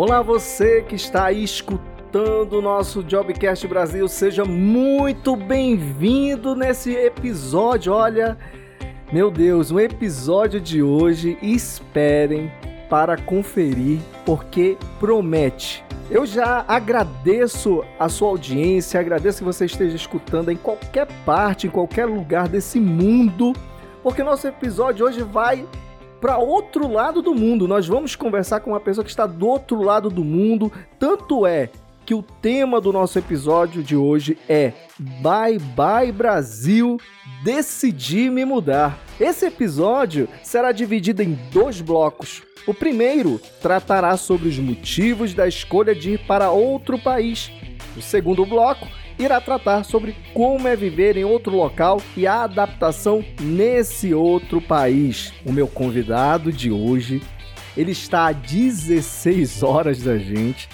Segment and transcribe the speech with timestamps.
[0.00, 7.92] Olá, você que está aí escutando o nosso Jobcast Brasil, seja muito bem-vindo nesse episódio.
[7.92, 8.38] Olha,
[9.12, 12.50] meu Deus, o episódio de hoje, esperem
[12.88, 15.84] para conferir, porque promete.
[16.10, 21.70] Eu já agradeço a sua audiência, agradeço que você esteja escutando em qualquer parte, em
[21.70, 23.52] qualquer lugar desse mundo,
[24.02, 25.68] porque nosso episódio hoje vai
[26.20, 27.66] para outro lado do mundo.
[27.66, 30.70] Nós vamos conversar com uma pessoa que está do outro lado do mundo.
[30.98, 31.70] Tanto é
[32.04, 36.98] que o tema do nosso episódio de hoje é Bye Bye Brasil,
[37.44, 38.98] decidi me mudar.
[39.18, 42.42] Esse episódio será dividido em dois blocos.
[42.66, 47.50] O primeiro tratará sobre os motivos da escolha de ir para outro país.
[47.96, 48.86] O segundo bloco
[49.20, 55.32] irá tratar sobre como é viver em outro local e a adaptação nesse outro país.
[55.44, 57.22] O meu convidado de hoje,
[57.76, 60.68] ele está a 16 horas da gente.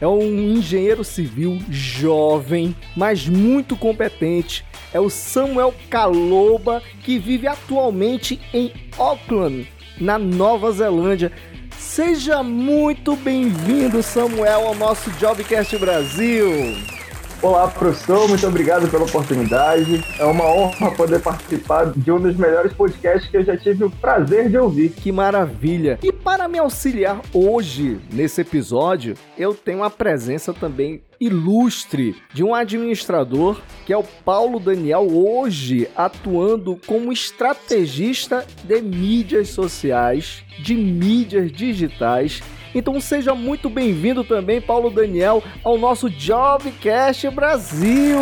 [0.00, 4.64] É um engenheiro civil jovem, mas muito competente.
[4.94, 9.68] É o Samuel Caloba, que vive atualmente em Auckland,
[10.00, 11.30] na Nova Zelândia.
[11.78, 16.99] Seja muito bem-vindo, Samuel, ao nosso Jobcast Brasil.
[17.42, 20.04] Olá, professor, muito obrigado pela oportunidade.
[20.18, 23.90] É uma honra poder participar de um dos melhores podcasts que eu já tive o
[23.90, 24.90] prazer de ouvir.
[24.90, 25.98] Que maravilha!
[26.02, 32.54] E para me auxiliar hoje nesse episódio, eu tenho a presença também ilustre de um
[32.54, 41.50] administrador que é o Paulo Daniel, hoje atuando como estrategista de mídias sociais, de mídias
[41.50, 42.42] digitais
[42.74, 48.18] então seja muito bem-vindo também, Paulo Daniel, ao nosso Jobcast Brasil.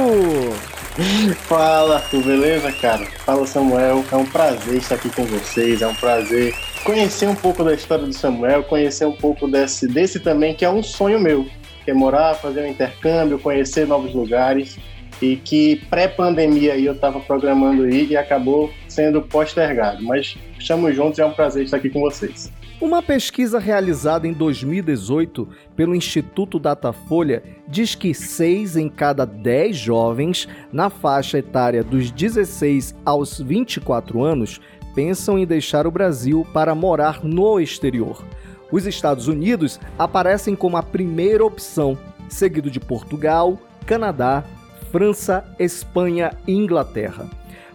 [1.46, 3.06] Fala, Arthur, beleza, cara?
[3.24, 4.04] Fala, Samuel.
[4.10, 6.52] É um prazer estar aqui com vocês, é um prazer
[6.84, 10.70] conhecer um pouco da história do Samuel, conhecer um pouco desse, desse também, que é
[10.70, 11.46] um sonho meu,
[11.84, 14.78] que é morar, fazer um intercâmbio, conhecer novos lugares
[15.20, 20.02] e que pré-pandemia aí eu estava programando ir e acabou sendo postergado.
[20.02, 22.50] Mas estamos juntos e é um prazer estar aqui com vocês.
[22.80, 30.48] Uma pesquisa realizada em 2018 pelo Instituto Datafolha diz que 6 em cada 10 jovens
[30.72, 34.60] na faixa etária dos 16 aos 24 anos
[34.94, 38.24] pensam em deixar o Brasil para morar no exterior.
[38.70, 44.44] Os Estados Unidos aparecem como a primeira opção, seguido de Portugal, Canadá,
[44.92, 47.28] França, Espanha e Inglaterra.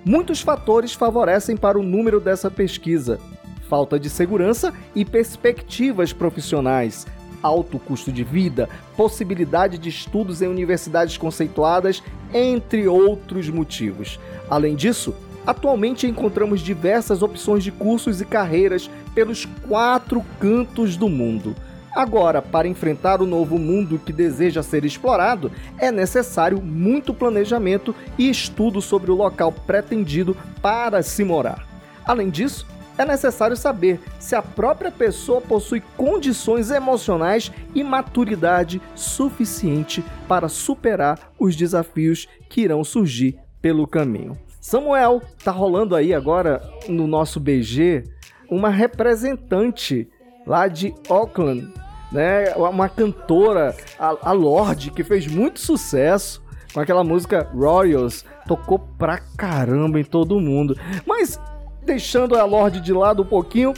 [0.06, 3.20] Muitos fatores favorecem para o número dessa pesquisa,
[3.68, 7.08] falta de segurança e perspectivas profissionais,
[7.42, 12.02] alto custo de vida, possibilidade de estudos em universidades conceituadas,
[12.34, 14.20] entre outros motivos.
[14.50, 15.14] Além disso,
[15.46, 21.56] atualmente encontramos diversas opções de cursos e carreiras pelos quatro cantos do mundo.
[21.96, 28.30] Agora, para enfrentar o novo mundo que deseja ser explorado, é necessário muito planejamento e
[28.32, 31.68] estudo sobre o local pretendido para se morar.
[32.04, 32.66] Além disso,
[32.98, 41.32] é necessário saber se a própria pessoa possui condições emocionais e maturidade suficiente para superar
[41.40, 44.38] os desafios que irão surgir pelo caminho.
[44.60, 48.04] Samuel, tá rolando aí agora no nosso BG
[48.50, 50.08] uma representante
[50.46, 51.68] lá de Auckland,
[52.12, 52.54] né?
[52.56, 56.42] Uma cantora, a, Lorde, que fez muito sucesso
[56.74, 60.78] com aquela música Royals, tocou pra caramba em todo mundo.
[61.06, 61.40] Mas
[61.84, 63.74] deixando a Lorde de lado um pouquinho,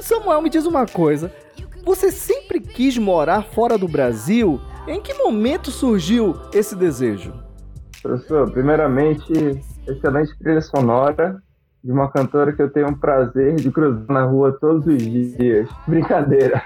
[0.00, 1.32] Samuel, me diz uma coisa.
[1.84, 4.60] Você sempre quis morar fora do Brasil?
[4.86, 7.32] Em que momento surgiu esse desejo?
[8.02, 9.32] Professor, primeiramente,
[9.86, 11.42] excelente trilha sonora
[11.82, 15.68] de uma cantora que eu tenho um prazer de cruzar na rua todos os dias.
[15.86, 16.62] Brincadeira.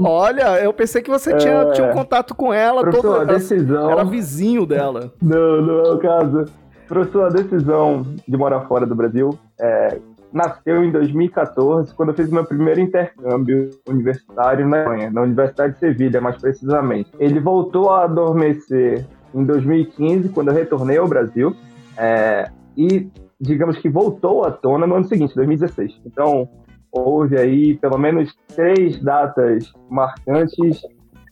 [0.00, 1.70] Olha, eu pensei que você tinha, é...
[1.72, 2.82] tinha um contato com ela.
[2.82, 3.90] Professor, todo, a decisão...
[3.90, 5.12] Era vizinho dela.
[5.22, 6.44] Não, não é o caso.
[6.88, 9.98] Professor, a decisão de morar fora do Brasil é,
[10.32, 15.78] nasceu em 2014, quando eu fiz meu primeiro intercâmbio universitário na Espanha, na Universidade de
[15.80, 17.10] Sevilha, mais precisamente.
[17.18, 21.54] Ele voltou a adormecer em 2015, quando eu retornei ao Brasil,
[21.96, 23.10] é, e
[23.40, 26.00] digamos que voltou à tona no ano seguinte, 2016.
[26.04, 26.48] Então,
[26.90, 30.80] houve aí pelo menos três datas marcantes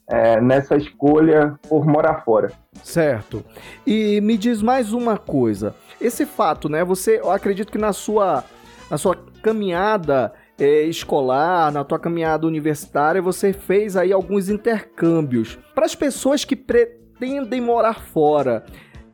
[0.09, 2.53] é, nessa escolha por morar fora.
[2.83, 3.45] Certo.
[3.87, 5.75] E me diz mais uma coisa.
[6.01, 6.85] Esse fato, né?
[6.85, 8.45] Você, eu acredito que na sua
[8.91, 15.59] na sua caminhada é, escolar, na tua caminhada universitária, você fez aí alguns intercâmbios.
[15.75, 18.65] Para as pessoas que pretendem morar fora,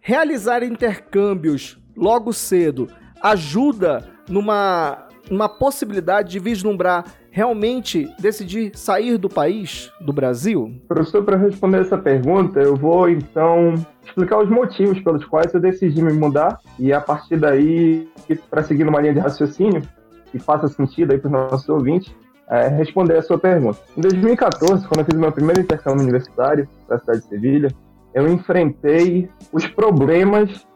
[0.01, 2.89] realizar intercâmbios logo cedo
[3.23, 10.75] ajuda numa uma possibilidade de vislumbrar realmente decidir sair do país, do Brasil?
[10.87, 13.75] Professor, para responder essa pergunta, eu vou então
[14.05, 18.09] explicar os motivos pelos quais eu decidi me mudar e a partir daí,
[18.51, 19.83] para seguir numa linha de raciocínio
[20.31, 22.15] que faça sentido aí para os nossos ouvintes,
[22.49, 23.79] é, responder a sua pergunta.
[23.97, 27.69] Em 2014, quando eu fiz meu primeiro intercâmbio universitário para a cidade de Sevilha,
[28.15, 30.67] eu enfrentei os problemas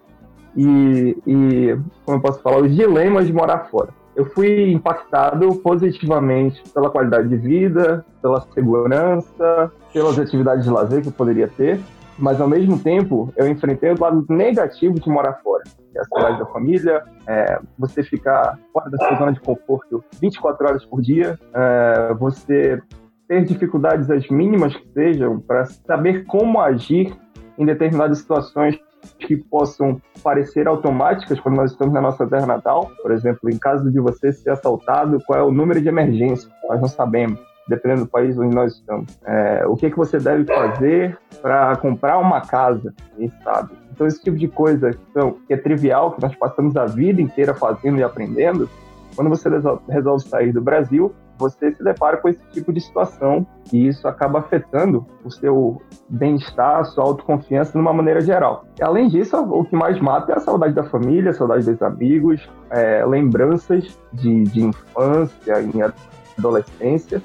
[0.57, 3.91] e, e, como eu posso falar, os dilemas de morar fora.
[4.17, 11.09] Eu fui impactado positivamente pela qualidade de vida, pela segurança, pelas atividades de lazer que
[11.09, 11.79] eu poderia ter,
[12.19, 16.05] mas ao mesmo tempo eu enfrentei o lado negativo de morar fora, que é a
[16.05, 21.03] saudade da família, é, você ficar fora da sua zona de conforto 24 horas por
[21.03, 22.81] dia, é, você
[23.29, 27.15] ter dificuldades as mínimas que sejam para saber como agir
[27.59, 28.79] em determinadas situações
[29.19, 32.91] que possam parecer automáticas quando nós estamos na nossa terra natal.
[33.03, 36.51] Por exemplo, em caso de você ser assaltado, qual é o número de emergência?
[36.69, 37.39] Nós não sabemos,
[37.69, 39.19] dependendo do país onde nós estamos.
[39.25, 42.95] É, o que, que você deve fazer para comprar uma casa?
[43.17, 43.73] Quem sabe?
[43.93, 47.55] Então, esse tipo de coisa então, que é trivial, que nós passamos a vida inteira
[47.55, 48.69] fazendo e aprendendo,
[49.15, 49.49] quando você
[49.89, 54.41] resolve sair do Brasil, você se depara com esse tipo de situação e isso acaba
[54.41, 58.65] afetando o seu bem-estar, a sua autoconfiança de uma maneira geral.
[58.79, 61.83] E, além disso, o que mais mata é a saudade da família, a saudade dos
[61.83, 67.23] amigos, é, lembranças de, de infância e adolescência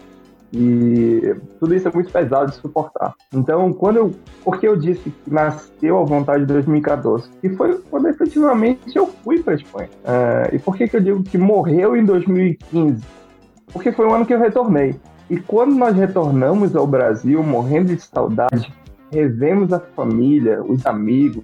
[0.54, 3.16] e tudo isso é muito pesado de suportar.
[3.34, 4.12] Então, quando eu.
[4.44, 7.30] Por que eu disse que nasceu a vontade de 2014?
[7.42, 9.90] E foi quando efetivamente eu fui para a Espanha.
[10.04, 13.02] Uh, e por que, que eu digo que morreu em 2015?
[13.72, 15.00] Porque foi o ano que eu retornei.
[15.30, 18.74] E quando nós retornamos ao Brasil, morrendo de saudade,
[19.12, 21.44] revemos a família, os amigos,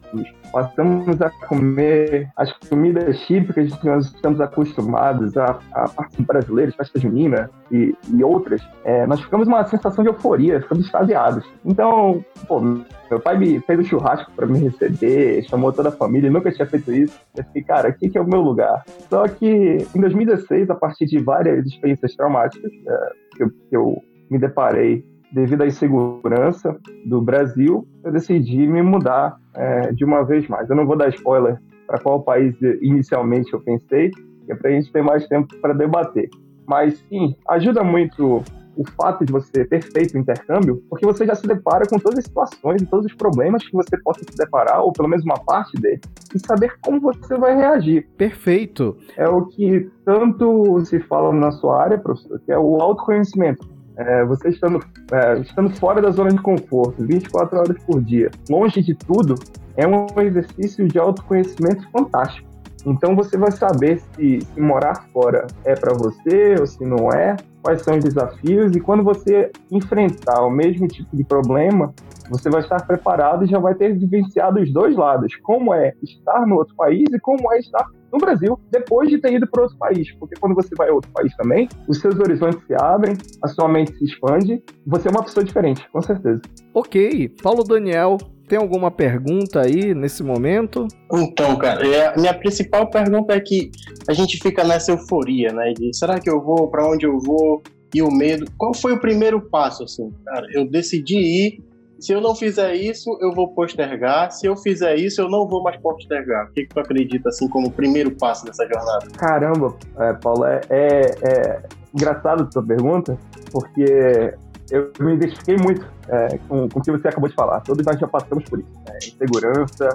[0.52, 7.00] passamos a comer as comidas típicas que nós estamos acostumados, a, a parte brasileira, festa
[7.00, 11.46] junina e, e outras, é, nós ficamos uma sensação de euforia, ficamos extasiados.
[11.66, 16.32] Então, pô, meu pai me fez um churrasco para me receber, chamou toda a família,
[16.32, 17.20] nunca tinha feito isso.
[17.36, 18.84] Eu fiquei, cara, aqui que é o meu lugar.
[19.10, 24.02] Só que em 2016, a partir de várias experiências traumáticas é, que, eu, que eu
[24.30, 30.48] me deparei devido à insegurança do Brasil, eu decidi me mudar é, de uma vez
[30.48, 30.70] mais.
[30.70, 34.12] Eu não vou dar spoiler para qual país inicialmente eu pensei,
[34.50, 36.30] é para a gente ter mais tempo para debater.
[36.66, 38.44] Mas sim, ajuda muito
[38.78, 42.20] o fato de você ter feito o intercâmbio, porque você já se depara com todas
[42.20, 45.40] as situações e todos os problemas que você possa se deparar, ou pelo menos uma
[45.40, 46.00] parte dele,
[46.36, 48.08] e saber como você vai reagir.
[48.18, 48.96] Perfeito.
[49.18, 53.68] É o que tanto se fala na sua área, professor, que é o autoconhecimento.
[53.98, 54.80] É, você estando,
[55.12, 59.34] é, estando fora da zona de conforto, 24 horas por dia, longe de tudo,
[59.76, 62.48] é um exercício de autoconhecimento fantástico.
[62.86, 67.36] Então você vai saber se, se morar fora é para você ou se não é,
[67.62, 71.94] quais são os desafios e quando você enfrentar o mesmo tipo de problema,
[72.30, 76.46] você vai estar preparado e já vai ter vivenciado os dois lados, como é estar
[76.46, 79.78] no outro país e como é estar no Brasil depois de ter ido para outro
[79.78, 80.12] país.
[80.20, 83.68] Porque quando você vai a outro país também, os seus horizontes se abrem, a sua
[83.68, 86.42] mente se expande, você é uma pessoa diferente, com certeza.
[86.74, 87.30] Ok.
[87.42, 88.18] Paulo Daniel,
[88.48, 90.88] tem alguma pergunta aí nesse momento?
[91.14, 93.72] Então, cara, é, a minha principal pergunta é que
[94.08, 95.74] a gente fica nessa euforia, né?
[95.74, 97.62] De será que eu vou, para onde eu vou?
[97.94, 98.46] E o medo.
[98.58, 100.12] Qual foi o primeiro passo, assim?
[100.26, 101.64] Cara, eu decidi ir
[102.00, 104.32] se eu não fizer isso, eu vou postergar.
[104.32, 106.46] Se eu fizer isso, eu não vou mais postergar.
[106.46, 109.08] O que, que tu acredita, assim, como primeiro passo dessa jornada?
[109.18, 111.64] Caramba, é, Paulo, é, é, é
[111.94, 113.18] engraçado a sua pergunta,
[113.52, 114.36] porque
[114.70, 117.62] eu me identifiquei muito é, com, com o que você acabou de falar.
[117.62, 118.72] Todos nós já passamos por isso.
[118.86, 118.98] Né?
[118.98, 119.90] Insegurança,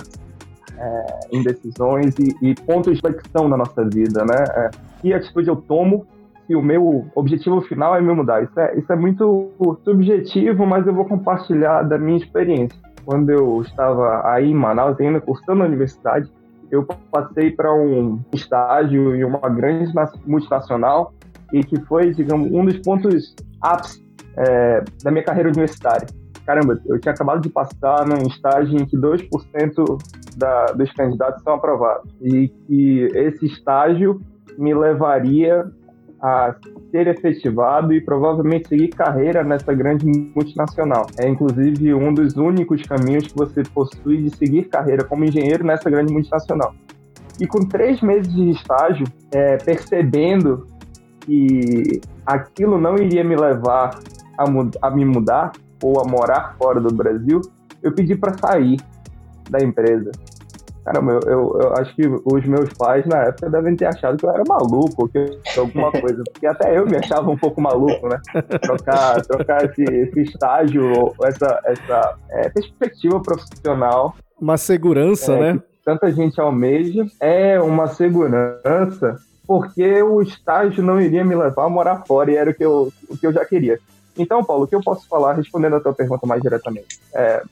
[0.79, 4.45] é, indecisões e, e, pontos de flexão na nossa vida, né?
[4.57, 6.07] É, que atitude eu tomo
[6.53, 8.43] que o meu objetivo final é me mudar.
[8.43, 9.51] Isso é, isso é muito
[9.85, 12.79] subjetivo, mas eu vou compartilhar da minha experiência.
[13.07, 16.31] Quando eu estava aí em Manaus, ainda cursando na universidade,
[16.71, 19.91] eu passei para um estágio em uma grande
[20.27, 21.15] multinacional
[21.55, 24.05] e que foi, digamos, um dos pontos ápice
[24.37, 26.07] é, da minha carreira universitária.
[26.45, 29.99] Caramba, eu tinha acabado de passar num estágio em que 2%
[30.37, 34.21] da, dos candidatos são aprovados e que esse estágio
[34.59, 35.65] me levaria
[36.23, 36.55] a
[36.93, 41.07] ser efetivado e provavelmente seguir carreira nessa grande multinacional.
[41.19, 45.91] É inclusive um dos únicos caminhos que você possui de seguir carreira como engenheiro nessa
[45.91, 46.73] grande multinacional.
[47.41, 50.67] E com três meses de estágio, é, percebendo
[51.21, 53.99] que aquilo não iria me levar
[54.39, 54.45] a,
[54.87, 55.51] a me mudar
[55.83, 57.41] ou a morar fora do Brasil,
[57.83, 58.77] eu pedi para sair
[59.51, 60.13] da empresa.
[60.85, 64.27] Caramba, eu, eu, eu, acho que os meus pais na época devem ter achado que
[64.27, 68.09] eu era maluco, ou que alguma coisa, porque até eu me achava um pouco maluco,
[68.09, 68.21] né?
[68.61, 74.17] Trocar, trocar esse, esse estágio, essa, essa é, perspectiva profissional.
[74.41, 75.63] Uma segurança, é, né?
[75.85, 77.07] Tanta gente almeja.
[77.21, 82.51] É uma segurança, porque o estágio não iria me levar a morar fora, e era
[82.51, 83.79] o que eu, o que eu já queria.
[84.19, 87.01] Então, Paulo, o que eu posso falar, respondendo a tua pergunta mais diretamente?
[87.15, 87.43] É,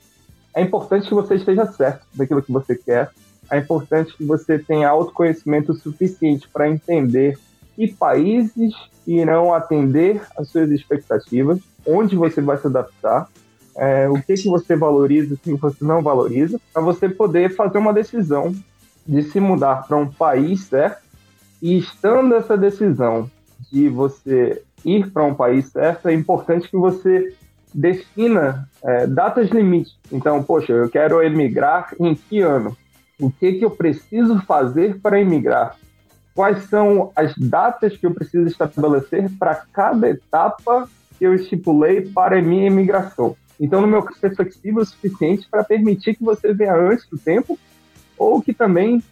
[0.53, 3.09] é importante que você esteja certo daquilo que você quer.
[3.49, 7.37] É importante que você tenha autoconhecimento suficiente para entender
[7.75, 8.73] que países
[9.07, 13.27] irão atender às suas expectativas, onde você vai se adaptar,
[13.75, 17.77] é, o que, que você valoriza o que você não valoriza, para você poder fazer
[17.77, 18.53] uma decisão
[19.07, 21.01] de se mudar para um país certo.
[21.61, 23.29] E estando essa decisão
[23.71, 27.33] de você ir para um país certo, é importante que você
[27.73, 29.95] defina é, datas limites.
[30.11, 32.75] Então, poxa, eu quero emigrar em que ano?
[33.19, 35.77] O que, que eu preciso fazer para emigrar?
[36.33, 42.39] Quais são as datas que eu preciso estabelecer para cada etapa que eu estipulei para
[42.39, 43.35] a minha imigração?
[43.59, 47.17] Então, no meu caso, é flexível o suficiente para permitir que você venha antes do
[47.17, 47.59] tempo
[48.17, 49.03] ou que também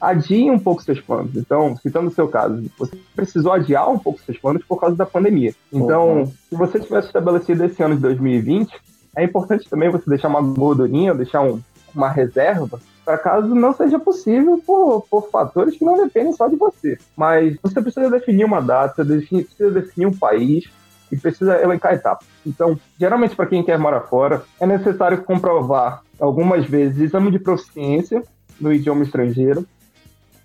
[0.00, 1.36] adie um pouco seus planos.
[1.36, 5.06] Então, citando o seu caso, você precisou adiar um pouco seus planos por causa da
[5.06, 5.54] pandemia.
[5.72, 6.26] Então, uhum.
[6.26, 8.70] se você tivesse estabelecido esse ano de 2020,
[9.16, 11.60] é importante também você deixar uma gordurinha, deixar um,
[11.94, 16.56] uma reserva para caso não seja possível por, por fatores que não dependem só de
[16.56, 16.98] você.
[17.16, 20.64] Mas você precisa definir uma data, precisa definir um país
[21.10, 22.28] e precisa elencar etapas.
[22.46, 28.22] Então, geralmente para quem quer morar fora, é necessário comprovar algumas vezes exame de proficiência
[28.60, 29.64] no idioma estrangeiro,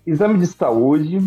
[0.06, 1.18] exame de saúde,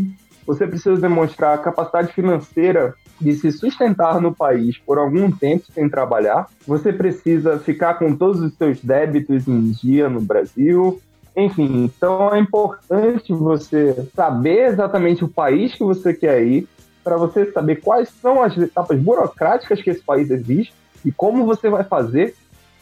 [0.45, 5.89] você precisa demonstrar a capacidade financeira de se sustentar no país por algum tempo sem
[5.89, 6.47] trabalhar.
[6.65, 11.01] Você precisa ficar com todos os seus débitos em dia no Brasil.
[11.35, 16.67] Enfim, então é importante você saber exatamente o país que você quer ir,
[17.03, 20.71] para você saber quais são as etapas burocráticas que esse país exige
[21.05, 22.35] e como você vai fazer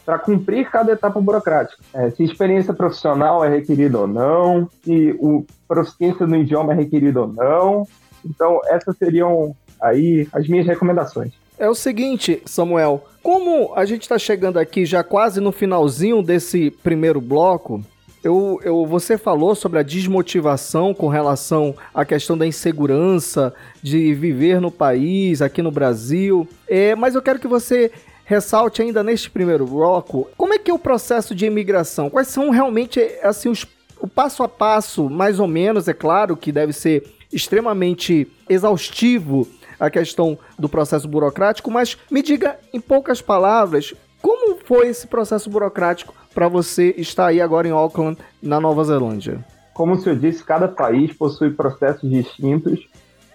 [0.06, 1.82] para cumprir cada etapa burocrática.
[1.92, 7.22] É, se experiência profissional é requerida ou não, se o proficiência no idioma é requerida
[7.22, 7.86] ou não.
[8.24, 11.32] Então, essas seriam aí as minhas recomendações.
[11.58, 16.70] É o seguinte, Samuel, como a gente está chegando aqui já quase no finalzinho desse
[16.70, 17.82] primeiro bloco,
[18.26, 24.60] eu, eu, você falou sobre a desmotivação com relação à questão da insegurança de viver
[24.60, 26.46] no país, aqui no Brasil.
[26.68, 27.92] É, mas eu quero que você
[28.26, 32.10] ressalte ainda neste primeiro bloco, como é que é o processo de imigração?
[32.10, 33.64] Quais são realmente assim os,
[34.00, 39.46] o passo a passo, mais ou menos, é claro que deve ser extremamente exaustivo
[39.78, 45.48] a questão do processo burocrático, mas me diga em poucas palavras, como foi esse processo
[45.48, 49.44] burocrático para você estar aí agora em Auckland, na Nova Zelândia?
[49.72, 52.88] Como o senhor disse, cada país possui processos distintos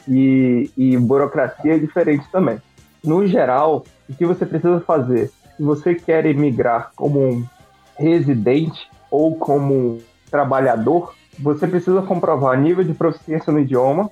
[0.07, 2.60] e, e burocracia diferente também.
[3.03, 5.31] No geral, o que você precisa fazer?
[5.58, 7.46] Se você quer emigrar como um
[7.98, 14.10] residente ou como trabalhador, você precisa comprovar nível de proficiência no idioma.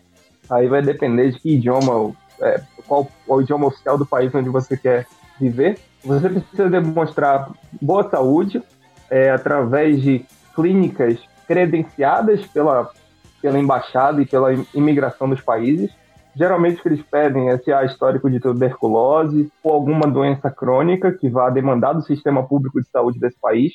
[0.50, 4.50] Aí vai depender de que idioma, é, qual, qual o idioma oficial do país onde
[4.50, 5.06] você quer
[5.40, 5.80] viver.
[6.04, 8.62] Você precisa demonstrar boa saúde
[9.10, 12.92] é, através de clínicas credenciadas pela,
[13.42, 15.92] pela embaixada e pela imigração dos países.
[16.36, 21.12] Geralmente o que eles pedem é se há histórico de tuberculose ou alguma doença crônica
[21.12, 23.74] que vá demandar do sistema público de saúde desse país.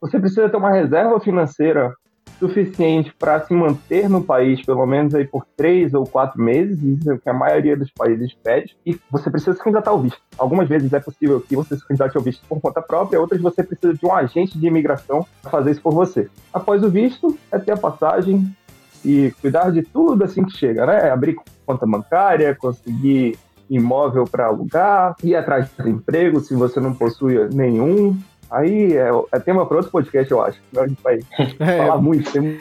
[0.00, 1.94] Você precisa ter uma reserva financeira
[2.38, 7.10] suficiente para se manter no país pelo menos aí por três ou quatro meses, isso
[7.10, 10.20] é o que a maioria dos países pede, e você precisa se candidatar ao visto.
[10.36, 13.62] Algumas vezes é possível que você se candidate ao visto por conta própria, outras você
[13.62, 16.28] precisa de um agente de imigração para fazer isso por você.
[16.52, 18.52] Após o visto, é ter a passagem,
[19.04, 21.10] e cuidar de tudo assim que chega, né?
[21.10, 23.38] Abrir conta bancária, conseguir
[23.68, 28.16] imóvel para alugar, ir atrás de emprego se você não possui nenhum.
[28.50, 30.60] Aí é, é tema para outro podcast, eu acho.
[30.76, 31.20] A gente vai
[31.58, 32.30] é, falar muito.
[32.32, 32.58] Tem,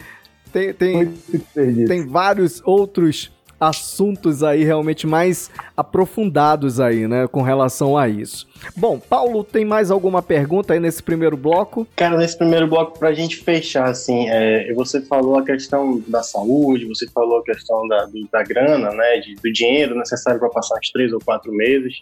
[0.51, 3.31] tem, tem, muito tem vários outros
[3.61, 8.47] assuntos aí realmente mais aprofundados aí, né, com relação a isso.
[8.75, 11.85] Bom, Paulo, tem mais alguma pergunta aí nesse primeiro bloco?
[11.95, 16.85] Cara, nesse primeiro bloco, pra gente fechar, assim, é, você falou a questão da saúde,
[16.85, 20.89] você falou a questão da, da grana, né, de, do dinheiro necessário para passar uns
[20.91, 22.01] três ou quatro meses,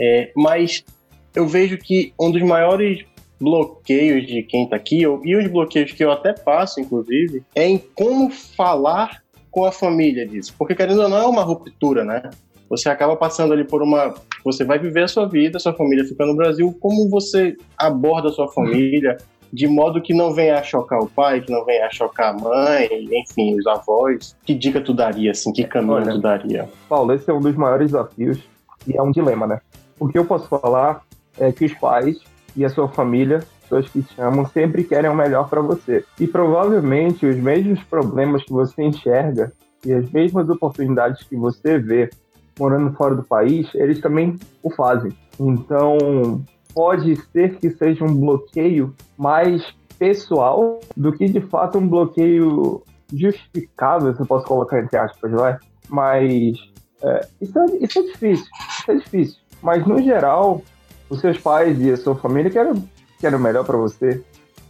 [0.00, 0.84] é, mas
[1.32, 3.04] eu vejo que um dos maiores
[3.40, 7.78] bloqueios de quem está aqui, e os bloqueios que eu até passo, inclusive, é em
[7.78, 10.54] como falar com a família disso.
[10.58, 12.30] Porque, querendo ou não, é uma ruptura, né?
[12.68, 14.14] Você acaba passando ali por uma.
[14.44, 16.76] Você vai viver a sua vida, sua família fica no Brasil.
[16.80, 19.16] Como você aborda a sua família?
[19.52, 22.38] de modo que não venha a chocar o pai, que não venha a chocar a
[22.38, 24.36] mãe, enfim, os avós?
[24.44, 25.52] Que dica tu daria, assim?
[25.52, 26.68] Que caminho Olha, tu daria?
[26.88, 28.38] Paulo, esse é um dos maiores desafios
[28.86, 29.60] e é um dilema, né?
[29.98, 31.02] O que eu posso falar
[31.38, 32.18] é que os pais
[32.56, 36.04] e a sua família, pessoas que te amam, sempre querem o melhor para você.
[36.18, 39.52] E provavelmente os mesmos problemas que você enxerga
[39.84, 42.10] e as mesmas oportunidades que você vê
[42.58, 45.12] morando fora do país, eles também o fazem.
[45.38, 46.42] Então,
[46.74, 49.62] pode ser que seja um bloqueio mais
[49.98, 52.82] pessoal do que de fato um bloqueio
[53.12, 55.56] justificável, se eu posso colocar entre aspas, vai.
[55.88, 56.58] Mas
[57.02, 59.40] é, isso, é, isso é difícil, isso é difícil.
[59.62, 60.62] Mas no geral,
[61.08, 62.74] os seus pais e a sua família querem,
[63.18, 64.22] querem o melhor para você.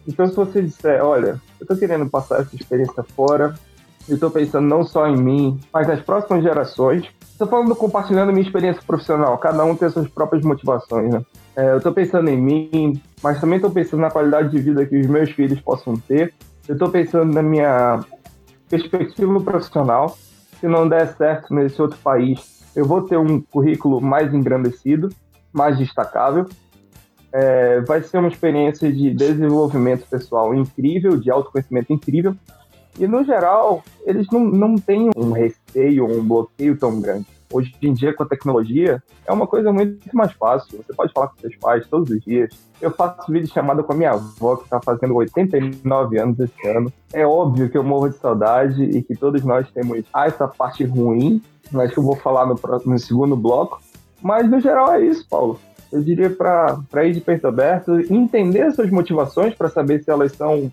[0.07, 3.55] Então, se você disser, olha, eu tô querendo passar essa experiência fora,
[4.09, 7.05] eu estou pensando não só em mim, mas nas próximas gerações.
[7.31, 9.37] Estou falando compartilhando minha experiência profissional.
[9.37, 11.23] Cada um tem suas próprias motivações, né?
[11.55, 14.99] É, eu estou pensando em mim, mas também estou pensando na qualidade de vida que
[14.99, 16.33] os meus filhos possam ter.
[16.67, 18.00] Eu estou pensando na minha
[18.69, 20.17] perspectiva profissional.
[20.59, 25.11] Se não der certo nesse outro país, eu vou ter um currículo mais engrandecido,
[25.52, 26.47] mais destacável.
[27.32, 32.35] É, vai ser uma experiência de desenvolvimento pessoal incrível, de autoconhecimento incrível.
[32.99, 37.26] E, no geral, eles não, não têm um receio, um bloqueio tão grande.
[37.50, 40.76] Hoje em dia, com a tecnologia, é uma coisa muito mais fácil.
[40.76, 42.50] Você pode falar com seus pais todos os dias.
[42.80, 46.92] Eu faço vídeo chamada com a minha avó, que está fazendo 89 anos esse ano.
[47.11, 51.42] É óbvio que eu morro de saudade e que todos nós temos essa parte ruim,
[51.73, 53.80] mas que eu vou falar no, próximo, no segundo bloco.
[54.20, 55.58] Mas, no geral, é isso, Paulo.
[55.92, 60.71] Eu diria para ir de peito aberto, entender suas motivações para saber se elas são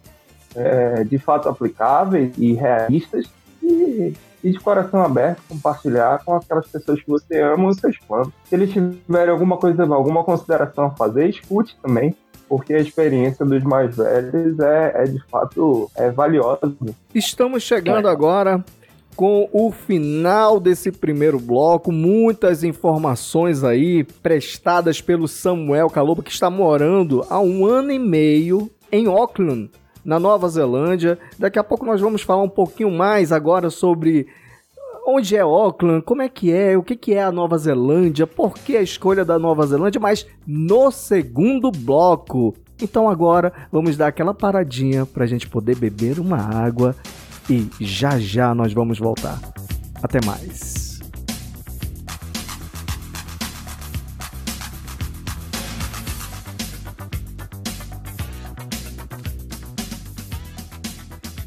[0.55, 3.25] é, de fato aplicáveis e realistas
[3.62, 8.29] e, e, de coração aberto compartilhar com aquelas pessoas que você ama os seus planos.
[8.45, 12.15] Se eles tiverem alguma coisa, alguma consideração a fazer, escute também,
[12.48, 16.74] porque a experiência dos mais velhos é, é de fato é valiosa.
[17.13, 18.63] Estamos chegando agora
[19.15, 26.49] com o final desse primeiro bloco, muitas informações aí prestadas pelo Samuel Caloba, que está
[26.49, 29.71] morando há um ano e meio em Auckland,
[30.04, 31.17] na Nova Zelândia.
[31.39, 34.28] Daqui a pouco nós vamos falar um pouquinho mais agora sobre
[35.08, 38.56] onde é Auckland, como é que é, o que, que é a Nova Zelândia, por
[38.56, 42.54] que a escolha da Nova Zelândia, mas no segundo bloco.
[42.82, 46.93] Então agora vamos dar aquela paradinha para a gente poder beber uma água
[47.49, 49.39] e já já nós vamos voltar.
[50.01, 50.86] Até mais.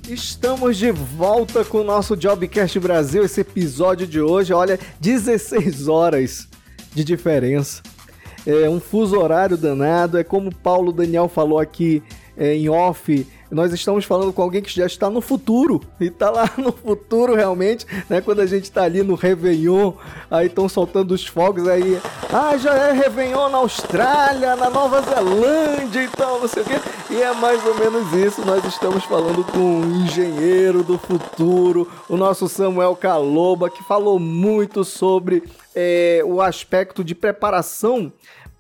[0.09, 3.25] Estamos de volta com o nosso Jobcast Brasil.
[3.25, 6.49] Esse episódio de hoje, olha, 16 horas
[6.95, 7.83] de diferença.
[8.47, 10.17] É um fuso horário danado.
[10.17, 12.03] É como o Paulo Daniel falou aqui
[12.37, 16.31] é, em off nós estamos falando com alguém que já está no futuro, e está
[16.31, 18.21] lá no futuro realmente, né?
[18.21, 19.93] Quando a gente está ali no Réveillon,
[20.31, 22.01] aí estão soltando os fogos, aí,
[22.33, 26.81] ah, já é Réveillon na Austrália, na Nova Zelândia e tal, não sei o quê.
[27.11, 32.17] E é mais ou menos isso, nós estamos falando com um engenheiro do futuro, o
[32.17, 35.43] nosso Samuel Caloba, que falou muito sobre
[35.75, 38.13] é, o aspecto de preparação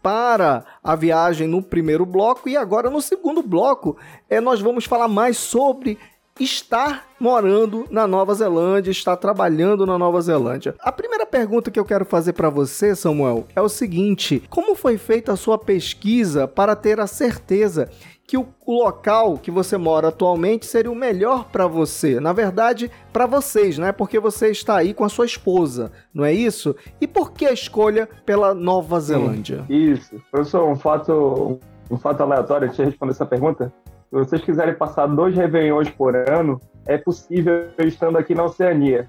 [0.02, 3.96] para a viagem no primeiro bloco e agora no segundo bloco
[4.28, 5.98] é, nós vamos falar mais sobre
[6.40, 10.74] estar morando na Nova Zelândia, estar trabalhando na Nova Zelândia.
[10.80, 14.96] A primeira pergunta que eu quero fazer para você, Samuel, é o seguinte: como foi
[14.96, 17.90] feita a sua pesquisa para ter a certeza
[18.28, 22.20] que o local que você mora atualmente seria o melhor para você.
[22.20, 23.90] Na verdade, para vocês, né?
[23.90, 26.76] Porque você está aí com a sua esposa, não é isso?
[27.00, 29.64] E por que a escolha pela Nova Zelândia?
[29.70, 30.20] isso.
[30.30, 31.58] Professor, um fato,
[31.90, 33.72] um fato aleatório, de responder essa pergunta.
[34.10, 39.08] Se vocês quiserem passar dois Réveillons por ano, é possível estando aqui na Oceania.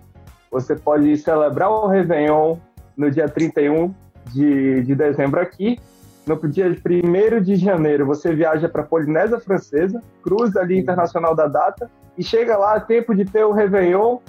[0.49, 2.55] Você pode celebrar o Réveillon
[2.95, 3.93] no dia 31
[4.31, 5.77] de, de dezembro aqui
[6.29, 11.47] no dia 1 de janeiro, você viaja para a Polinésia Francesa, cruza ali internacional da
[11.47, 14.19] data e chega lá a tempo de ter o Réveillon,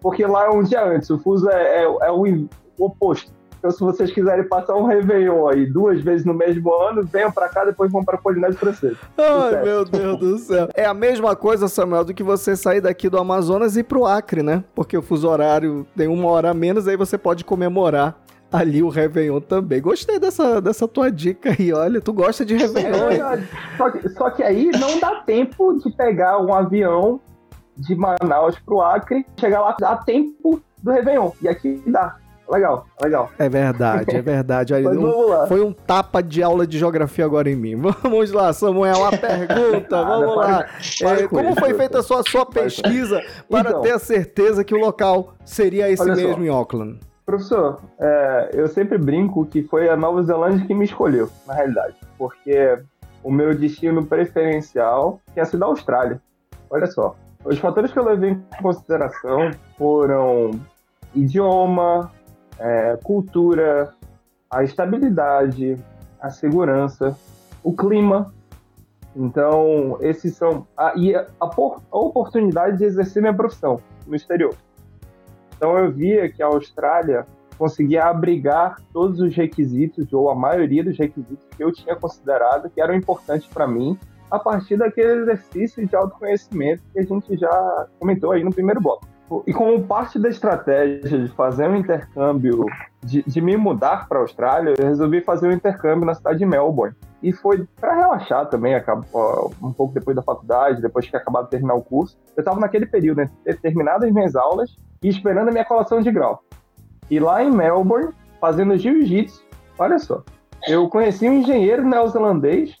[0.00, 1.08] porque lá é um dia antes.
[1.10, 3.32] O fuso é, é, é o oposto.
[3.58, 7.48] Então, se vocês quiserem passar um Réveillon aí duas vezes no mesmo ano, venham para
[7.48, 8.96] cá, depois vão para a Polinésia Francesa.
[9.16, 10.68] Ai, meu Deus do céu.
[10.74, 14.04] É a mesma coisa, Samuel, do que você sair daqui do Amazonas e ir pro
[14.04, 14.62] Acre, né?
[14.74, 18.23] Porque o fuso horário tem uma hora a menos, aí você pode comemorar
[18.54, 19.82] ali o Réveillon também.
[19.82, 23.10] Gostei dessa, dessa tua dica aí, olha, tu gosta de Réveillon.
[23.10, 23.42] É,
[23.76, 27.20] só, que, só que aí não dá tempo de pegar um avião
[27.76, 31.32] de Manaus pro Acre, chegar lá a tempo do Réveillon.
[31.42, 32.16] E aqui dá.
[32.48, 33.30] Legal, legal.
[33.38, 34.74] É verdade, é verdade.
[34.74, 37.74] Aí, um, foi um tapa de aula de geografia agora em mim.
[38.04, 40.66] Vamos lá, Samuel, a pergunta, vamos lá.
[41.02, 44.78] É, como foi feita a sua, sua pesquisa para então, ter a certeza que o
[44.78, 46.40] local seria esse mesmo só.
[46.42, 47.00] em Auckland?
[47.34, 51.96] Professor, é, eu sempre brinco que foi a Nova Zelândia que me escolheu, na realidade,
[52.16, 52.78] porque
[53.24, 56.22] o meu destino preferencial tinha sido a Austrália.
[56.70, 60.52] Olha só, os fatores que eu levei em consideração foram
[61.12, 62.12] idioma,
[62.56, 63.92] é, cultura,
[64.48, 65.76] a estabilidade,
[66.20, 67.18] a segurança,
[67.64, 68.32] o clima.
[69.16, 70.68] Então, esses são.
[70.76, 74.54] A, e a, a, a oportunidade de exercer minha profissão no exterior.
[75.64, 80.98] Então, eu via que a Austrália conseguia abrigar todos os requisitos, ou a maioria dos
[80.98, 83.98] requisitos que eu tinha considerado que eram importantes para mim,
[84.30, 89.08] a partir daquele exercício de autoconhecimento que a gente já comentou aí no primeiro bloco.
[89.46, 92.66] E como parte da estratégia de fazer um intercâmbio,
[93.02, 96.46] de, de me mudar para a Austrália, eu resolvi fazer um intercâmbio na cidade de
[96.46, 96.94] Melbourne.
[97.22, 98.74] E foi para relaxar também,
[99.62, 102.18] um pouco depois da faculdade, depois que acabado de terminar o curso.
[102.36, 106.12] Eu estava naquele período, ter terminado as minhas aulas e esperando a minha colação de
[106.12, 106.44] grau.
[107.10, 109.42] E lá em Melbourne, fazendo jiu-jitsu,
[109.78, 110.22] olha só,
[110.68, 112.76] eu conheci um engenheiro neozelandês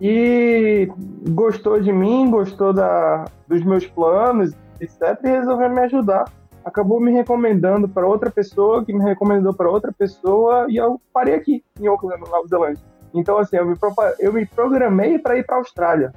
[0.00, 0.88] e
[1.30, 6.24] gostou de mim, gostou da, dos meus planos etc., e resolveu me ajudar.
[6.64, 11.34] Acabou me recomendando para outra pessoa, que me recomendou para outra pessoa, e eu parei
[11.34, 12.82] aqui, em Auckland, Nova Zelândia.
[13.14, 13.76] Então, assim, eu me,
[14.18, 16.12] eu me programei para ir para a Austrália,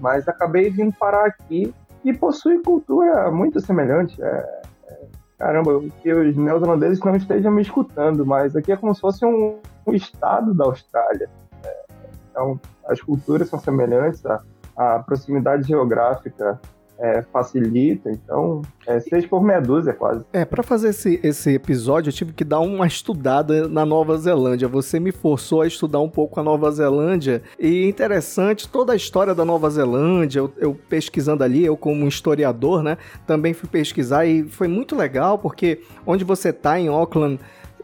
[0.00, 1.74] mas acabei vindo parar aqui
[2.04, 4.22] e possui cultura muito semelhante.
[4.22, 5.06] É, é,
[5.38, 9.58] caramba, que os neozelandeses não estejam me escutando, mas aqui é como se fosse um,
[9.86, 11.28] um estado da Austrália.
[11.64, 11.84] É,
[12.30, 14.40] então, as culturas são semelhantes, a,
[14.76, 16.60] a proximidade geográfica
[16.98, 20.24] é, facilita, então é seis por meia dúzia quase.
[20.32, 24.68] É, para fazer esse, esse episódio eu tive que dar uma estudada na Nova Zelândia.
[24.68, 29.34] Você me forçou a estudar um pouco a Nova Zelândia e interessante toda a história
[29.34, 34.44] da Nova Zelândia, eu, eu pesquisando ali, eu como historiador, né, também fui pesquisar e
[34.44, 37.38] foi muito legal porque onde você tá em Auckland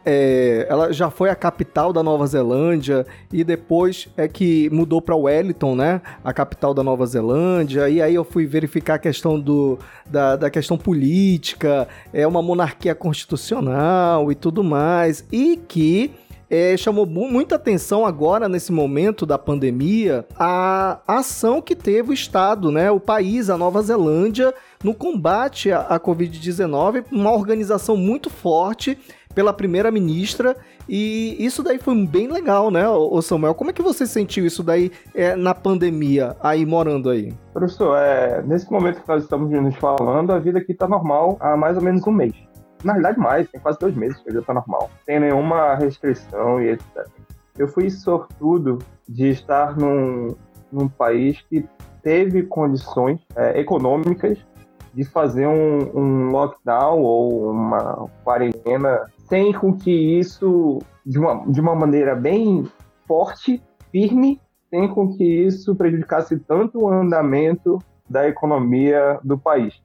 [0.05, 5.15] é, ela já foi a capital da Nova Zelândia e depois é que mudou para
[5.15, 6.01] Wellington, né?
[6.25, 7.88] A capital da Nova Zelândia.
[7.88, 12.95] E aí eu fui verificar a questão do, da, da questão política, é uma monarquia
[12.95, 15.25] constitucional e tudo mais.
[15.31, 16.11] E que
[16.53, 22.71] é, chamou muita atenção agora, nesse momento da pandemia, a ação que teve o Estado,
[22.71, 24.53] né, o país, a Nova Zelândia,
[24.85, 28.99] no combate à, à Covid-19, uma organização muito forte
[29.35, 30.57] pela primeira-ministra
[30.88, 33.55] e isso daí foi bem legal, né, o Samuel?
[33.55, 37.33] Como é que você sentiu isso daí é, na pandemia, aí morando aí?
[37.53, 41.57] Professor, é, nesse momento que nós estamos nos falando, a vida aqui está normal há
[41.57, 42.35] mais ou menos um mês.
[42.85, 44.90] Na realidade, mais, tem quase dois meses que a vida está normal.
[45.07, 47.07] Sem nenhuma restrição e etc.
[47.57, 50.35] Eu fui sortudo de estar num,
[50.73, 51.64] num país que
[52.03, 54.38] teve condições é, econômicas
[54.95, 61.61] de fazer um, um, lockdown ou uma quarentena sem com que isso, de uma, de
[61.61, 62.65] uma maneira bem
[63.07, 67.79] forte, firme, sem com que isso prejudicasse tanto o andamento
[68.09, 69.81] da economia do país.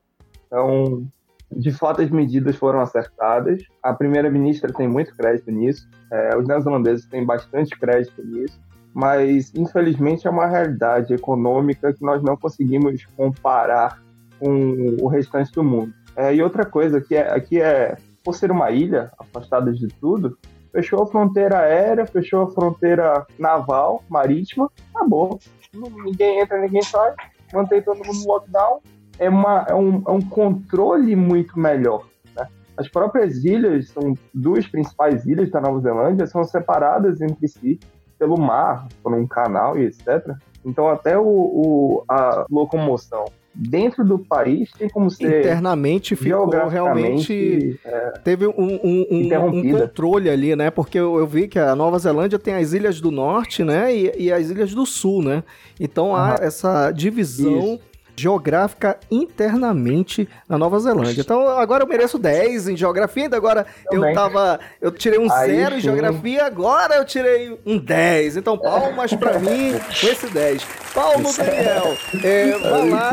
[0.45, 1.05] Então,
[1.51, 3.63] de fato, as medidas foram acertadas.
[3.81, 8.59] A primeira-ministra tem muito crédito nisso, é, os neozelandeses têm bastante crédito nisso,
[8.93, 14.01] mas, infelizmente, é uma realidade econômica que nós não conseguimos comparar
[14.39, 15.93] com o restante do mundo.
[16.15, 20.37] É, e outra coisa que é, aqui é por ser uma ilha afastada de tudo,
[20.71, 25.39] fechou a fronteira aérea, fechou a fronteira naval, marítima, acabou.
[25.73, 27.13] Ninguém entra, ninguém sai,
[27.53, 28.81] mantém todo mundo no lockdown.
[29.19, 32.05] É, uma, é, um, é um controle muito melhor.
[32.35, 32.47] Né?
[32.75, 37.79] As próprias ilhas, são duas principais ilhas da Nova Zelândia, são separadas entre si
[38.19, 40.35] pelo mar, por um canal e etc.
[40.65, 43.25] Então até o, o a locomoção
[43.57, 45.39] dentro do país tem como ser.
[45.39, 47.79] Internamente ficou realmente.
[47.83, 50.69] É, teve um, um, um, um, controle ali, né?
[50.69, 53.93] Porque eu, eu, vi que a Nova Zelândia tem as ilhas do norte, né?
[53.95, 55.43] E, e as ilhas do sul, né?
[55.79, 57.73] Então há essa divisão.
[57.73, 57.79] Isso
[58.17, 61.21] geográfica internamente na Nova Zelândia.
[61.21, 64.09] Então agora eu mereço 10 em geografia, ainda agora Também.
[64.09, 64.59] eu tava.
[64.81, 68.37] Eu tirei um 0 em geografia, agora eu tirei um 10.
[68.37, 70.65] Então, palmas pra mim com esse 10.
[70.93, 73.11] Paulo Daniel, é, vá, lá,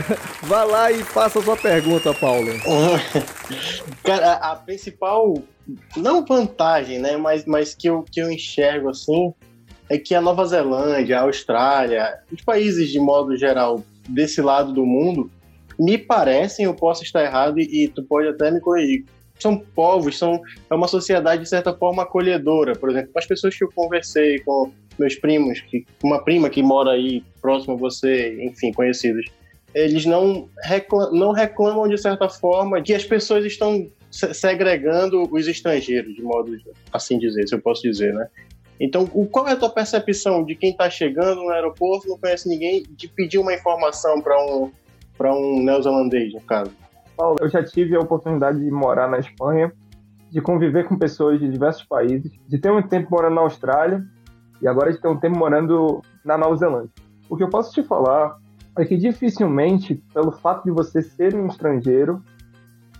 [0.42, 2.50] vá lá e faça a sua pergunta, Paulo.
[4.02, 5.34] Cara, a principal,
[5.94, 7.18] não vantagem, né?
[7.18, 9.34] Mas, mas que, eu, que eu enxergo assim
[9.90, 14.84] é que a Nova Zelândia, a Austrália, os países de modo geral desse lado do
[14.84, 15.30] mundo,
[15.78, 19.04] me parecem, eu posso estar errado e, e tu pode até me corrigir,
[19.38, 22.74] são povos, são é uma sociedade de certa forma acolhedora.
[22.74, 26.90] Por exemplo, as pessoas que eu conversei com meus primos, que uma prima que mora
[26.90, 29.24] aí próximo a você, enfim, conhecidos,
[29.74, 36.14] eles não reclamam, não reclamam de certa forma que as pessoas estão segregando os estrangeiros,
[36.14, 36.56] de modo
[36.92, 38.26] assim dizer, se eu posso dizer, né?
[38.80, 42.82] Então, qual é a tua percepção de quem está chegando no aeroporto, não conhece ninguém,
[42.88, 44.70] de pedir uma informação para um,
[45.22, 46.72] um neozelandês, no caso?
[47.14, 49.70] Paulo, eu já tive a oportunidade de morar na Espanha,
[50.30, 54.02] de conviver com pessoas de diversos países, de ter um tempo morando na Austrália
[54.62, 56.90] e agora de ter um tempo morando na Nova Zelândia.
[57.28, 58.38] O que eu posso te falar
[58.78, 62.22] é que dificilmente, pelo fato de você ser um estrangeiro,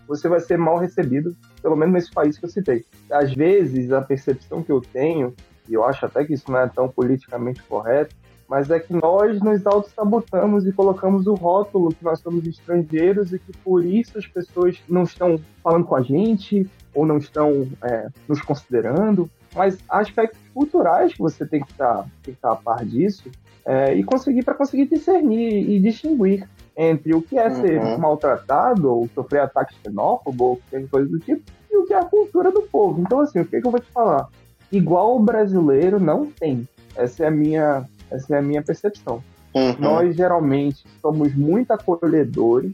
[0.07, 2.85] você vai ser mal recebido, pelo menos nesse país que eu citei.
[3.11, 5.35] Às vezes, a percepção que eu tenho,
[5.71, 8.15] e eu acho até que isso não é tão politicamente correto,
[8.49, 13.39] mas é que nós nos auto-sabotamos e colocamos o rótulo que nós somos estrangeiros e
[13.39, 18.09] que por isso as pessoas não estão falando com a gente ou não estão é,
[18.29, 19.31] nos considerando.
[19.55, 23.31] Mas há aspectos culturais que você tem que estar, tem que estar a par disso
[23.65, 27.99] é, e conseguir para conseguir discernir e distinguir entre o que é ser uhum.
[27.99, 32.05] maltratado ou sofrer ataque xenófobo ou qualquer coisa do tipo e o que é a
[32.05, 33.01] cultura do povo.
[33.01, 34.29] Então, assim, o que, é que eu vou te falar?
[34.73, 36.69] Igual o brasileiro não tem.
[36.97, 39.23] Essa é a minha essa é a minha percepção.
[39.55, 39.77] Uhum.
[39.79, 42.73] Nós geralmente somos muito acolhedores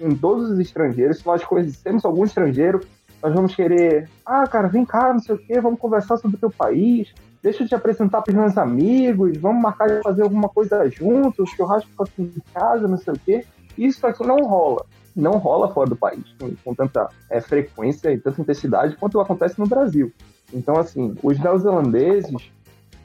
[0.00, 1.18] em todos os estrangeiros.
[1.18, 2.80] Se nós conhecemos algum estrangeiro,
[3.22, 6.40] nós vamos querer, ah, cara, vem cá, não sei o quê, vamos conversar sobre o
[6.40, 10.48] teu país, deixa eu te apresentar para os meus amigos, vamos marcar de fazer alguma
[10.48, 13.44] coisa juntos, churrasco aqui em casa, não sei o quê.
[13.76, 14.84] Isso aqui não rola.
[15.14, 19.58] Não rola fora do país, com, com tanta é, frequência e tanta intensidade quanto acontece
[19.58, 20.12] no Brasil.
[20.52, 22.50] Então, assim, os neozelandeses,